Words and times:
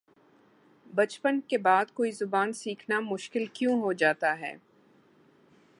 بچپن 0.87 1.39
کے 1.49 1.57
بعد 1.57 1.91
کوئی 1.93 2.11
زبان 2.11 2.53
سیکھنا 2.53 2.99
مشکل 3.01 3.45
کیوں 3.53 3.79
ہوجاتا 3.81 4.39
ہے 4.39 4.53